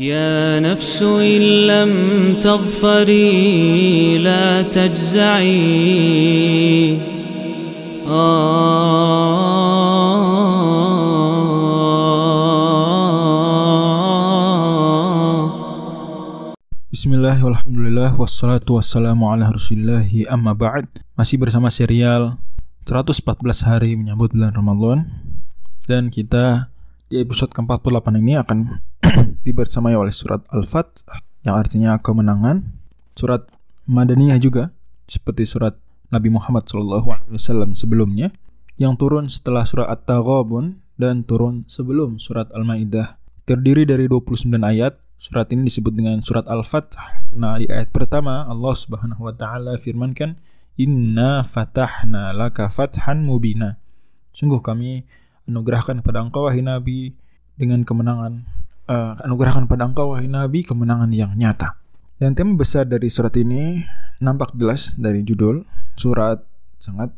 يا 0.00 0.60
نفس 0.60 1.02
إن 1.02 1.42
لم 1.66 1.92
تظفري 2.40 4.18
لا 4.18 4.62
تجزعي 4.62 5.60
Bismillah, 16.90 17.38
walhamdulillah, 17.38 18.12
wassalatu 18.18 18.76
wassalamu 18.78 19.30
ala 19.30 19.50
rasulillahi 19.50 20.26
amma 20.30 20.54
ba'd 20.54 20.86
Masih 21.18 21.38
bersama 21.38 21.70
serial 21.70 22.38
114 22.86 23.20
hari 23.66 23.94
menyambut 24.00 24.32
bulan 24.32 24.54
Ramadan 24.54 24.98
Dan 25.86 26.14
kita 26.14 26.70
di 27.10 27.18
episode 27.22 27.50
ke-48 27.54 28.06
ini 28.22 28.38
akan 28.38 28.83
dibersamai 29.45 29.93
oleh 29.93 30.11
surat 30.11 30.41
Al-Fat 30.49 31.05
Yang 31.45 31.55
artinya 31.55 32.01
kemenangan 32.01 32.65
Surat 33.13 33.45
Madaniyah 33.85 34.41
juga 34.41 34.73
Seperti 35.05 35.45
surat 35.45 35.77
Nabi 36.09 36.33
Muhammad 36.33 36.65
SAW 36.65 37.77
sebelumnya 37.77 38.33
Yang 38.81 38.93
turun 38.97 39.25
setelah 39.29 39.63
surat 39.63 39.87
At-Taghabun 39.93 40.81
Dan 40.97 41.21
turun 41.23 41.69
sebelum 41.69 42.17
surat 42.17 42.49
Al-Ma'idah 42.49 43.21
Terdiri 43.45 43.85
dari 43.85 44.09
29 44.09 44.49
ayat 44.57 44.97
Surat 45.15 45.47
ini 45.49 45.71
disebut 45.71 45.95
dengan 45.95 46.19
surat 46.19 46.43
Al-Fath. 46.45 46.99
Nah, 47.39 47.55
di 47.55 47.65
ayat 47.71 47.89
pertama 47.89 48.43
Allah 48.45 48.75
Subhanahu 48.75 49.25
wa 49.25 49.33
taala 49.33 49.79
firmankan, 49.79 50.35
"Inna 50.75 51.39
fatahna 51.41 52.35
laka 52.35 52.67
fathan 52.67 53.23
mubina." 53.23 53.79
Sungguh 54.35 54.59
kami 54.59 55.07
anugerahkan 55.47 56.03
kepada 56.03 56.19
engkau 56.19 56.45
wahai 56.45 56.59
Nabi 56.59 57.15
dengan 57.55 57.87
kemenangan 57.87 58.43
uh, 58.89 59.13
anugerahkan 59.25 59.65
pada 59.69 59.89
engkau 59.89 60.13
wahai 60.13 60.29
Nabi 60.29 60.65
kemenangan 60.65 61.09
yang 61.13 61.33
nyata. 61.33 61.77
Dan 62.15 62.31
tema 62.31 62.55
besar 62.55 62.87
dari 62.87 63.11
surat 63.11 63.35
ini 63.35 63.83
nampak 64.23 64.55
jelas 64.55 64.95
dari 64.95 65.19
judul 65.27 65.67
surat 65.99 66.39
sangat 66.79 67.11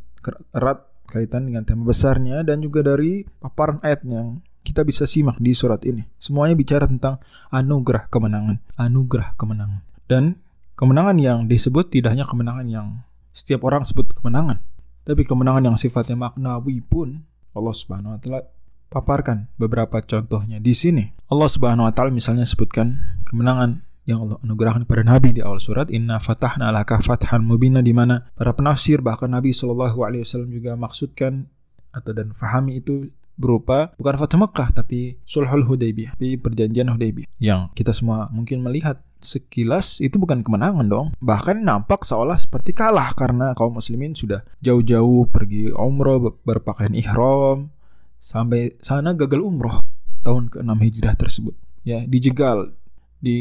erat 0.57 0.81
kaitan 1.07 1.47
dengan 1.47 1.63
tema 1.63 1.85
besarnya 1.85 2.41
dan 2.41 2.59
juga 2.65 2.81
dari 2.81 3.23
paparan 3.23 3.77
ayat 3.85 4.01
yang 4.03 4.41
kita 4.65 4.83
bisa 4.83 5.07
simak 5.07 5.39
di 5.39 5.55
surat 5.55 5.79
ini. 5.87 6.03
Semuanya 6.19 6.57
bicara 6.57 6.89
tentang 6.89 7.23
anugerah 7.53 8.11
kemenangan, 8.11 8.59
anugerah 8.75 9.37
kemenangan. 9.39 9.81
Dan 10.09 10.43
kemenangan 10.75 11.15
yang 11.21 11.39
disebut 11.47 11.87
tidak 11.93 12.17
hanya 12.17 12.27
kemenangan 12.27 12.67
yang 12.67 12.87
setiap 13.31 13.63
orang 13.63 13.87
sebut 13.87 14.11
kemenangan, 14.11 14.59
tapi 15.07 15.23
kemenangan 15.23 15.71
yang 15.71 15.77
sifatnya 15.79 16.19
maknawi 16.19 16.83
pun 16.83 17.23
Allah 17.55 17.71
Subhanahu 17.71 18.17
wa 18.17 18.19
taala 18.19 18.41
paparkan 18.88 19.52
beberapa 19.59 19.99
contohnya 20.03 20.59
di 20.59 20.73
sini. 20.73 21.05
Allah 21.27 21.49
Subhanahu 21.52 21.88
wa 21.88 21.93
taala 21.93 22.11
misalnya 22.11 22.47
sebutkan 22.47 22.99
kemenangan 23.27 23.83
yang 24.07 24.23
Allah 24.23 24.39
anugerahkan 24.39 24.88
kepada 24.88 25.03
Nabi 25.03 25.35
di 25.35 25.43
awal 25.43 25.59
surat 25.59 25.91
Inna 25.91 26.23
fatahna 26.23 26.71
laka 26.71 27.03
fathan 27.03 27.43
mubina 27.43 27.83
di 27.83 27.91
mana 27.91 28.23
para 28.39 28.55
penafsir 28.55 29.03
bahkan 29.03 29.27
Nabi 29.27 29.52
Shallallahu 29.52 29.99
alaihi 30.08 30.23
wasallam 30.23 30.49
juga 30.55 30.80
maksudkan 30.80 31.52
atau 31.91 32.11
dan 32.15 32.31
fahami 32.31 32.80
itu 32.80 33.11
berupa 33.38 33.93
bukan 34.02 34.17
Fathu 34.17 34.41
Mekah 34.41 34.73
tapi 34.73 35.21
Sulhul 35.21 35.61
Hudaybiyah, 35.63 36.17
tapi 36.17 36.41
perjanjian 36.41 36.89
Hudaybiyah 36.89 37.30
yang 37.38 37.69
kita 37.77 37.93
semua 37.93 38.33
mungkin 38.33 38.65
melihat 38.65 38.97
sekilas 39.21 40.02
itu 40.02 40.17
bukan 40.17 40.41
kemenangan 40.41 40.89
dong. 40.89 41.08
Bahkan 41.21 41.61
nampak 41.61 42.02
seolah 42.05 42.38
seperti 42.38 42.73
kalah 42.73 43.13
karena 43.13 43.53
kaum 43.53 43.77
muslimin 43.77 44.17
sudah 44.17 44.41
jauh-jauh 44.61 45.30
pergi 45.30 45.69
umroh 45.73 46.38
berpakaian 46.41 46.97
ihram 46.97 47.69
sampai 48.17 48.75
sana 48.83 49.13
gagal 49.13 49.41
umroh 49.41 49.81
tahun 50.25 50.51
ke-6 50.51 50.77
Hijrah 50.83 51.15
tersebut. 51.15 51.55
Ya, 51.87 52.03
dijegal 52.03 52.75
di 53.23 53.39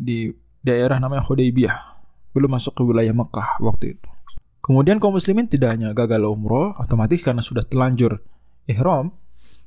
di 0.00 0.34
daerah 0.60 0.98
namanya 0.98 1.22
Hudaybiyah. 1.22 1.78
Belum 2.34 2.52
masuk 2.52 2.76
ke 2.76 2.82
wilayah 2.82 3.14
Mekah 3.14 3.62
waktu 3.62 3.96
itu. 3.96 4.08
Kemudian 4.60 4.98
kaum 4.98 5.14
muslimin 5.14 5.46
tidak 5.46 5.78
hanya 5.78 5.94
gagal 5.94 6.26
umroh, 6.26 6.74
otomatis 6.74 7.22
karena 7.22 7.38
sudah 7.38 7.62
telanjur 7.62 8.18
ihram, 8.66 9.14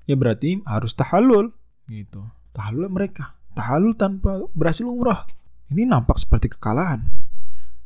ya 0.04 0.20
berarti 0.20 0.60
harus 0.68 0.92
tahallul 0.92 1.56
gitu. 1.88 2.28
Tahallul 2.52 2.92
mereka. 2.92 3.40
Tahallul 3.56 3.96
tanpa 3.96 4.44
berhasil 4.52 4.84
umrah. 4.84 5.24
Ini 5.72 5.88
nampak 5.88 6.20
seperti 6.20 6.52
kekalahan. 6.52 7.08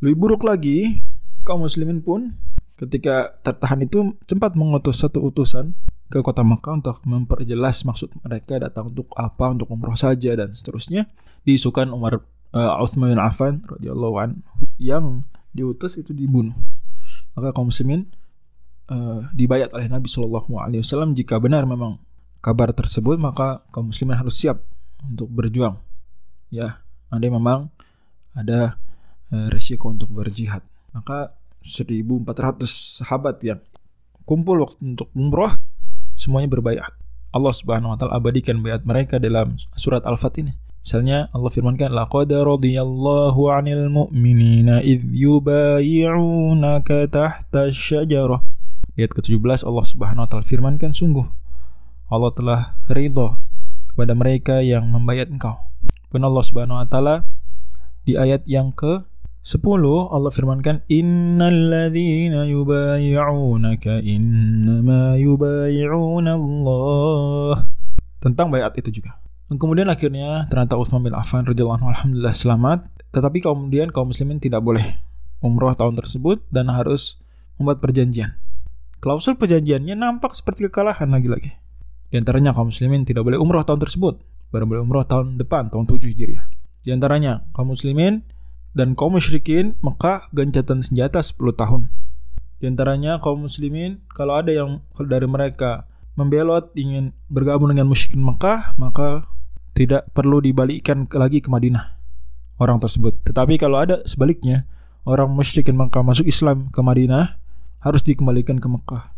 Lebih 0.01 0.17
buruk 0.17 0.41
lagi, 0.41 1.05
kaum 1.45 1.63
muslimin 1.63 2.01
pun 2.01 2.33
ketika 2.81 3.37
tertahan 3.45 3.85
itu 3.85 4.17
sempat 4.25 4.57
mengutus 4.57 4.99
satu 4.99 5.21
utusan 5.21 5.77
ke 6.11 6.19
kota 6.21 6.43
Mekah 6.45 6.83
untuk 6.83 6.97
memperjelas 7.07 7.85
maksud 7.87 8.13
mereka 8.21 8.59
datang 8.61 8.91
untuk 8.93 9.09
apa, 9.15 9.51
untuk 9.53 9.71
umroh 9.71 9.97
saja 9.97 10.35
dan 10.37 10.51
seterusnya. 10.51 11.09
Diisukan 11.43 11.91
Umar 11.91 12.23
uh, 12.53 12.81
Utsman 12.83 13.11
bin 13.11 13.21
Affan 13.21 13.65
radhiyallahu 13.65 14.15
an 14.19 14.29
yang 14.79 15.25
diutus 15.51 15.99
itu 15.99 16.15
dibunuh. 16.15 16.55
Maka 17.35 17.51
kaum 17.51 17.73
muslimin 17.73 18.07
uh, 18.89 19.27
dibayat 19.33 19.71
oleh 19.73 19.87
Nabi 19.89 20.07
Shallallahu 20.07 20.53
alaihi 20.59 20.81
wasallam 20.83 21.17
jika 21.17 21.39
benar 21.41 21.67
memang 21.67 21.99
kabar 22.43 22.75
tersebut 22.75 23.15
maka 23.15 23.63
kaum 23.71 23.89
muslimin 23.89 24.19
harus 24.19 24.35
siap 24.35 24.59
untuk 24.99 25.31
berjuang 25.31 25.79
ya 26.51 26.83
andai 27.07 27.31
memang 27.31 27.71
ada 28.35 28.75
e, 29.31 29.47
resiko 29.47 29.87
untuk 29.87 30.11
berjihad 30.11 30.59
maka 30.91 31.31
1400 31.63 32.67
sahabat 32.99 33.39
yang 33.47 33.63
kumpul 34.27 34.59
waktu 34.59 34.83
untuk 34.83 35.07
umroh 35.15 35.55
semuanya 36.13 36.49
berbayat 36.49 36.93
Allah 37.33 37.53
Subhanahu 37.53 37.93
wa 37.93 37.97
taala 37.97 38.17
abadikan 38.17 38.61
bayat 38.61 38.85
mereka 38.85 39.17
dalam 39.17 39.57
surat 39.73 40.05
Al-Fat 40.05 40.37
ini 40.37 40.53
Misalnya 40.83 41.31
Allah 41.31 41.47
firmankan 41.47 41.95
laqad 41.95 42.27
radiyallahu 42.27 43.39
'anil 43.47 43.87
mu'minina 43.87 44.83
idh 44.83 45.07
yubayyi'unaka 45.15 47.07
tahta 47.07 47.71
syajarah. 47.71 48.43
Ayat 48.99 49.15
ke-17 49.15 49.63
Allah 49.63 49.85
Subhanahu 49.87 50.27
wa 50.27 50.29
taala 50.29 50.43
firmankan 50.43 50.91
sungguh 50.91 51.23
Allah 52.11 52.35
telah 52.35 52.61
ridho 52.91 53.39
kepada 53.95 54.11
mereka 54.11 54.59
yang 54.59 54.91
membayat 54.91 55.31
engkau. 55.31 55.55
Dan 56.11 56.27
Allah 56.27 56.43
Subhanahu 56.43 56.75
wa 56.75 56.83
taala 56.83 57.31
di 58.03 58.19
ayat 58.19 58.43
yang 58.43 58.75
ke 58.75 59.07
10 59.43 59.59
Allah 60.07 60.31
firmankan 60.31 60.87
innalladzina 60.87 62.47
yubayyi'unaka 62.47 63.99
innama 63.99 65.19
yubayyi'una 65.19 66.39
Allah 66.39 67.67
tentang 68.23 68.47
bayat 68.47 68.71
itu 68.79 69.03
juga. 69.03 69.19
Dan 69.51 69.59
kemudian 69.59 69.91
akhirnya 69.91 70.47
ternyata 70.47 70.79
Utsman 70.79 71.03
bin 71.03 71.11
Affan 71.11 71.43
radhiyallahu 71.43 71.91
alhamdulillah 71.91 72.31
selamat, 72.31 72.87
tetapi 73.11 73.43
kemudian 73.43 73.91
kaum 73.91 74.15
muslimin 74.15 74.39
tidak 74.39 74.63
boleh 74.63 75.03
umroh 75.43 75.75
tahun 75.75 75.99
tersebut 75.99 76.47
dan 76.47 76.71
harus 76.71 77.19
membuat 77.59 77.83
perjanjian. 77.83 78.39
Klausul 79.03 79.35
perjanjiannya 79.35 79.99
nampak 79.99 80.39
seperti 80.39 80.71
kekalahan 80.71 81.11
lagi-lagi. 81.11 81.51
Di 82.07 82.15
antaranya 82.15 82.55
kaum 82.55 82.71
muslimin 82.71 83.03
tidak 83.03 83.27
boleh 83.27 83.35
umroh 83.35 83.67
tahun 83.67 83.83
tersebut, 83.83 84.23
baru 84.55 84.71
boleh 84.71 84.81
umroh 84.87 85.03
tahun 85.03 85.35
depan, 85.35 85.67
tahun 85.67 85.83
7 85.83 86.15
Hijriah. 86.15 86.47
Di 86.79 86.95
antaranya 86.95 87.43
kaum 87.51 87.75
muslimin 87.75 88.23
dan 88.73 88.97
kaum 88.97 89.17
musyrikin 89.17 89.77
Mekah 89.85 90.29
gencatan 90.33 90.81
senjata 90.81 91.21
10 91.21 91.53
tahun. 91.53 91.81
Di 92.57 92.69
antaranya 92.69 93.21
kaum 93.21 93.45
muslimin 93.45 94.01
kalau 94.09 94.41
ada 94.41 94.49
yang 94.49 94.81
dari 94.97 95.29
mereka 95.29 95.85
membelot 96.13 96.73
ingin 96.77 97.13
bergabung 97.29 97.73
dengan 97.73 97.89
musyrikin 97.89 98.21
Mekah, 98.21 98.77
maka 98.77 99.29
tidak 99.73 100.09
perlu 100.13 100.41
dibalikkan 100.41 101.09
lagi 101.17 101.41
ke 101.41 101.49
Madinah 101.49 101.97
orang 102.61 102.77
tersebut. 102.77 103.25
Tetapi 103.25 103.57
kalau 103.57 103.81
ada 103.81 104.05
sebaliknya, 104.05 104.69
orang 105.05 105.33
musyrikin 105.33 105.73
Mekah 105.73 106.05
masuk 106.05 106.29
Islam 106.29 106.69
ke 106.69 106.79
Madinah 106.81 107.41
harus 107.81 108.01
dikembalikan 108.05 108.61
ke 108.61 108.67
Mekah. 108.69 109.11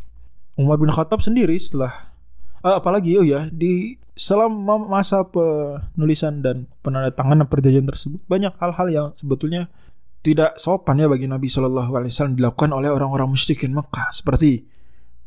Umar 0.56 0.80
bin 0.80 0.88
Khattab 0.88 1.20
sendiri 1.20 1.54
setelah 1.60 2.15
uh, 2.66 2.82
apalagi 2.82 3.22
oh 3.22 3.26
ya 3.26 3.48
di 3.54 4.02
selama 4.18 4.82
masa 4.82 5.22
penulisan 5.30 6.42
dan 6.42 6.66
penandatanganan 6.82 7.46
perjanjian 7.46 7.86
tersebut 7.86 8.20
banyak 8.26 8.56
hal-hal 8.58 8.88
yang 8.90 9.08
sebetulnya 9.20 9.70
tidak 10.26 10.58
sopan 10.58 10.98
ya 10.98 11.06
bagi 11.06 11.30
Nabi 11.30 11.46
Shallallahu 11.46 11.94
Alaihi 11.94 12.10
Wasallam 12.10 12.34
dilakukan 12.34 12.74
oleh 12.74 12.90
orang-orang 12.90 13.30
musyrikin 13.30 13.70
Mekah. 13.78 14.10
Seperti 14.10 14.66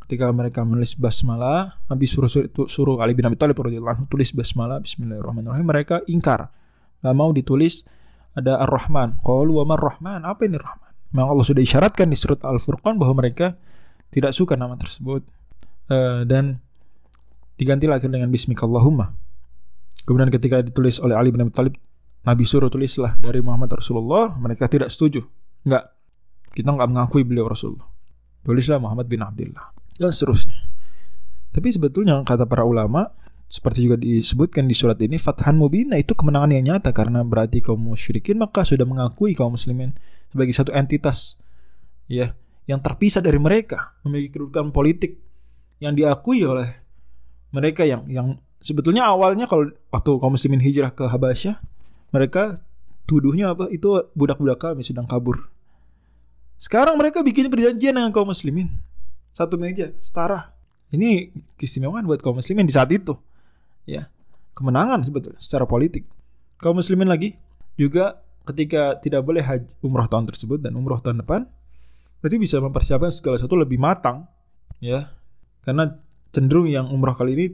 ketika 0.03 0.27
mereka 0.35 0.67
menulis 0.67 0.99
basmalah 0.99 1.79
Nabi 1.87 2.11
suruh 2.11 2.27
suruh, 2.27 2.67
suruh 2.67 2.97
Ali 2.99 3.15
bin 3.15 3.23
Abi 3.23 3.39
Thalib 3.39 3.63
tulis 4.11 4.35
basmalah 4.35 4.83
Bismillahirrahmanirrahim. 4.83 5.63
Mereka 5.63 6.11
ingkar 6.11 6.51
nggak 6.99 7.15
mau 7.15 7.31
ditulis 7.31 7.87
ada 8.35 8.59
Ar-Rahman. 8.67 9.23
Qalu 9.23 9.63
wa 9.63 9.79
rahman 9.79 10.27
apa 10.27 10.43
ini 10.43 10.59
Rahman 10.59 10.91
memang 11.15 11.29
Allah 11.31 11.47
sudah 11.47 11.63
isyaratkan 11.63 12.11
di 12.11 12.17
surat 12.19 12.43
Al-Furqan 12.43 12.99
bahwa 12.99 13.23
mereka 13.23 13.57
tidak 14.11 14.35
suka 14.35 14.57
nama 14.59 14.75
tersebut. 14.77 15.25
Uh, 15.89 16.27
dan 16.29 16.61
diganti 17.59 17.91
lagi 17.91 18.07
dengan 18.07 18.31
Bismillahumma. 18.31 19.11
Kemudian 20.07 20.31
ketika 20.31 20.63
ditulis 20.63 21.03
oleh 21.03 21.19
Ali 21.19 21.35
bin 21.35 21.43
Abi 21.43 21.53
Thalib, 21.53 21.75
Nabi 22.25 22.47
suruh 22.47 22.71
tulislah 22.71 23.19
dari 23.19 23.43
Muhammad 23.43 23.83
Rasulullah, 23.83 24.39
mereka 24.39 24.71
tidak 24.71 24.89
setuju. 24.95 25.27
Enggak, 25.67 25.91
kita 26.55 26.71
enggak 26.71 26.89
mengakui 26.89 27.27
beliau 27.27 27.51
Rasulullah. 27.51 27.91
Tulislah 28.47 28.79
Muhammad 28.79 29.11
bin 29.11 29.21
Abdullah 29.21 29.75
dan 29.99 30.15
seterusnya. 30.15 30.57
Tapi 31.53 31.69
sebetulnya 31.75 32.23
kata 32.23 32.47
para 32.47 32.63
ulama, 32.63 33.11
seperti 33.51 33.89
juga 33.91 33.97
disebutkan 33.99 34.69
di 34.69 34.77
surat 34.77 35.01
ini 35.03 35.17
Fathan 35.19 35.59
Mubina 35.59 35.97
itu 35.97 36.13
kemenangan 36.13 36.53
yang 36.53 36.65
nyata 36.77 36.93
karena 36.93 37.25
berarti 37.25 37.65
kaum 37.65 37.81
musyrikin 37.81 38.37
maka 38.37 38.61
sudah 38.63 38.85
mengakui 38.85 39.33
kaum 39.33 39.57
muslimin 39.57 39.97
sebagai 40.29 40.53
satu 40.53 40.69
entitas 40.77 41.41
ya 42.13 42.37
yang 42.69 42.85
terpisah 42.85 43.25
dari 43.25 43.41
mereka 43.41 43.97
memiliki 44.05 44.37
kedudukan 44.37 44.69
politik 44.69 45.17
yang 45.81 45.97
diakui 45.97 46.45
oleh 46.45 46.88
mereka 47.55 47.83
yang 47.85 48.05
yang 48.11 48.37
sebetulnya 48.61 49.09
awalnya 49.09 49.49
kalau 49.49 49.71
waktu 49.93 50.11
kaum 50.19 50.33
muslimin 50.35 50.61
hijrah 50.61 50.93
ke 50.93 51.09
Habasyah 51.09 51.61
mereka 52.13 52.57
tuduhnya 53.09 53.57
apa? 53.57 53.69
Itu 53.73 54.09
budak-budak 54.13 54.61
kami 54.61 54.85
sedang 54.85 55.09
kabur. 55.09 55.49
Sekarang 56.59 56.99
mereka 56.99 57.23
bikin 57.23 57.49
perjanjian 57.49 57.95
dengan 57.95 58.11
kaum 58.11 58.29
muslimin. 58.29 58.69
Satu 59.33 59.57
meja 59.61 59.95
setara. 60.03 60.53
Ini 60.89 61.31
keistimewaan 61.61 62.05
buat 62.09 62.21
kaum 62.25 62.41
muslimin 62.41 62.65
di 62.65 62.75
saat 62.75 62.91
itu. 62.93 63.17
Ya 63.89 64.11
kemenangan 64.59 65.07
sebetulnya 65.07 65.39
secara 65.39 65.63
politik. 65.71 66.03
Kaum 66.59 66.83
muslimin 66.83 67.07
lagi 67.07 67.39
juga 67.79 68.19
ketika 68.43 68.99
tidak 68.99 69.23
boleh 69.23 69.39
haji 69.47 69.71
umroh 69.87 70.11
tahun 70.11 70.27
tersebut 70.27 70.59
dan 70.59 70.75
umroh 70.75 70.99
tahun 70.99 71.23
depan 71.23 71.47
berarti 72.19 72.37
bisa 72.43 72.59
mempersiapkan 72.59 73.15
segala 73.15 73.39
sesuatu 73.39 73.55
lebih 73.55 73.79
matang 73.79 74.27
ya. 74.83 75.15
Karena 75.63 75.95
cenderung 76.33 76.69
yang 76.69 76.89
umroh 76.89 77.17
kali 77.17 77.33
ini 77.35 77.47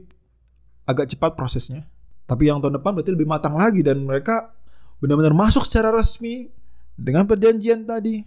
agak 0.85 1.11
cepat 1.11 1.33
prosesnya. 1.33 1.85
Tapi 2.25 2.49
yang 2.49 2.57
tahun 2.57 2.81
depan 2.81 2.97
berarti 2.97 3.11
lebih 3.13 3.29
matang 3.29 3.53
lagi 3.53 3.85
dan 3.85 4.01
mereka 4.01 4.49
benar-benar 4.97 5.37
masuk 5.37 5.65
secara 5.65 5.93
resmi 5.93 6.49
dengan 6.97 7.29
perjanjian 7.29 7.85
tadi. 7.85 8.25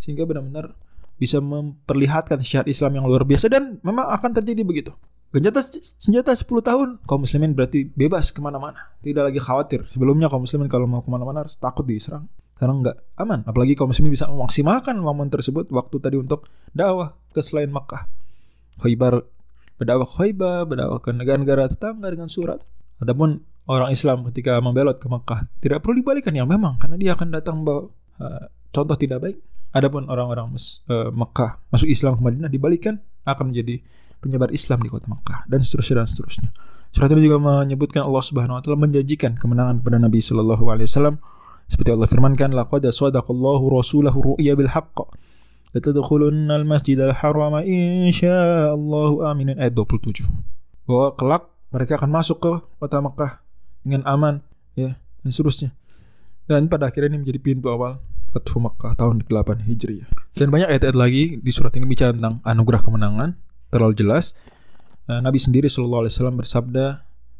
Sehingga 0.00 0.24
benar-benar 0.24 0.72
bisa 1.18 1.42
memperlihatkan 1.42 2.38
syiar 2.40 2.64
Islam 2.70 3.02
yang 3.02 3.04
luar 3.04 3.26
biasa 3.26 3.50
dan 3.50 3.82
memang 3.82 4.06
akan 4.06 4.30
terjadi 4.38 4.62
begitu. 4.62 4.92
Genjata 5.28 5.60
senjata 6.00 6.32
10 6.32 6.48
tahun 6.64 6.88
kaum 7.04 7.20
muslimin 7.20 7.52
berarti 7.52 7.84
bebas 7.92 8.32
ke 8.32 8.40
mana-mana. 8.40 8.96
Tidak 9.04 9.20
lagi 9.20 9.36
khawatir. 9.36 9.84
Sebelumnya 9.84 10.32
kaum 10.32 10.48
muslimin 10.48 10.72
kalau 10.72 10.88
mau 10.88 11.04
ke 11.04 11.10
mana-mana 11.12 11.44
harus 11.44 11.60
takut 11.60 11.84
diserang. 11.84 12.24
Karena 12.56 12.80
nggak 12.80 12.96
aman. 13.20 13.44
Apalagi 13.44 13.76
kaum 13.76 13.92
muslimin 13.92 14.16
bisa 14.16 14.24
memaksimalkan 14.24 14.96
momen 14.96 15.28
tersebut 15.28 15.68
waktu 15.68 16.00
tadi 16.00 16.16
untuk 16.16 16.48
dakwah 16.72 17.12
ke 17.36 17.44
selain 17.44 17.68
Makkah 17.68 18.08
Khaybar 18.80 19.20
berdakwah 19.78 20.10
Khaybar 20.10 20.66
berdakwah 20.66 21.00
ke 21.00 21.10
negara-negara 21.14 21.70
tetangga 21.70 22.10
dengan 22.10 22.26
surat. 22.26 22.58
Ataupun 22.98 23.40
orang 23.70 23.94
Islam 23.94 24.26
ketika 24.28 24.58
membelot 24.58 24.98
ke 24.98 25.06
Makkah 25.06 25.46
tidak 25.62 25.86
perlu 25.86 26.02
dibalikan. 26.02 26.34
Ya 26.34 26.42
memang 26.42 26.76
karena 26.82 26.98
dia 26.98 27.14
akan 27.14 27.28
datang 27.30 27.62
bawa 27.62 27.86
uh, 28.18 28.44
contoh 28.74 28.98
tidak 28.98 29.22
baik. 29.22 29.38
Adapun 29.70 30.10
orang-orang 30.10 30.50
uh, 30.90 31.12
Makkah 31.14 31.62
masuk 31.70 31.86
Islam 31.86 32.18
ke 32.18 32.22
Madinah 32.24 32.50
dibalikan 32.50 32.98
akan 33.28 33.54
menjadi 33.54 33.78
penyebar 34.18 34.50
Islam 34.50 34.82
di 34.82 34.90
kota 34.90 35.06
Makkah 35.06 35.46
dan 35.46 35.62
seterusnya 35.62 36.02
dan 36.02 36.08
seterusnya. 36.10 36.50
Surat 36.88 37.12
ini 37.12 37.28
juga 37.28 37.38
menyebutkan 37.38 38.02
Allah 38.02 38.24
Subhanahu 38.24 38.58
wa 38.58 38.62
taala 38.64 38.80
menjanjikan 38.80 39.36
kemenangan 39.36 39.84
kepada 39.84 40.00
Nabi 40.00 40.18
sallallahu 40.24 40.64
alaihi 40.72 40.88
wasallam. 40.88 41.20
Seperti 41.68 41.92
Allah 41.92 42.08
firmankan 42.08 42.56
laqad 42.56 42.88
sadaqallahu 42.88 43.76
rasulahu 43.76 44.34
ru'ya 44.34 44.56
bil 44.56 44.72
haqq 44.72 45.04
latadkhulunna 45.76 46.54
al 46.56 46.64
masjidal 46.64 47.12
haram 47.12 47.58
insyaallah 47.60 49.10
aminin 49.32 49.56
ayat 49.60 49.76
27 49.76 50.24
bahwa 50.88 51.12
kelak 51.16 51.44
mereka 51.68 52.00
akan 52.00 52.10
masuk 52.10 52.38
ke 52.40 52.52
kota 52.80 52.98
Makkah 53.04 53.44
dengan 53.84 54.02
aman 54.08 54.40
ya 54.72 54.96
dan 55.20 55.30
seterusnya. 55.30 55.70
Dan 56.48 56.72
pada 56.72 56.88
akhirnya 56.88 57.12
ini 57.12 57.28
menjadi 57.28 57.40
pintu 57.44 57.68
awal 57.68 58.00
Fathu 58.32 58.56
Makkah 58.60 58.96
tahun 58.96 59.24
ke-8 59.28 59.68
Hijriah. 59.68 60.08
Dan 60.32 60.48
banyak 60.48 60.68
ayat-ayat 60.72 60.96
lagi 60.96 61.36
di 61.36 61.52
surat 61.52 61.76
ini 61.76 61.84
bicara 61.84 62.16
tentang 62.16 62.40
anugerah 62.40 62.80
kemenangan. 62.80 63.36
Terlalu 63.68 63.94
jelas. 64.00 64.32
Uh, 65.04 65.20
Nabi 65.20 65.36
sendiri 65.36 65.68
Shallallahu 65.68 66.08
Alaihi 66.08 66.14
Wasallam 66.16 66.36
bersabda 66.40 66.86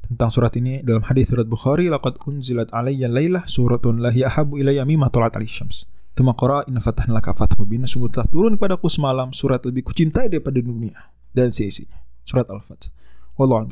tentang 0.08 0.28
surat 0.32 0.52
ini 0.56 0.80
dalam 0.84 1.04
hadis 1.04 1.28
surat 1.28 1.44
Bukhari 1.44 1.88
laqad 1.92 2.20
unzilat 2.24 2.72
alayya 2.72 3.12
lailah 3.12 3.44
suratun 3.44 4.00
lahi 4.00 4.24
ahabu 4.24 4.56
ilayya 4.56 4.88
mimma 4.88 5.12
talat 5.12 5.36
alaihi 5.36 5.52
syams 5.52 5.84
Tuma 6.18 6.34
inna 6.66 6.82
fatahna 6.82 7.22
laka 7.22 7.30
fathun 7.30 7.62
mubina 7.62 7.86
sungguh 7.86 8.10
telah 8.10 8.26
turun 8.26 8.58
kepadaku 8.58 8.90
semalam 8.90 9.30
surat 9.30 9.62
lebih 9.62 9.86
kucintai 9.86 10.26
daripada 10.26 10.58
dunia. 10.58 11.14
Dan 11.30 11.54
seisinya 11.54 11.94
surat 12.26 12.50
al-fath. 12.50 12.90
Wallahu 13.38 13.70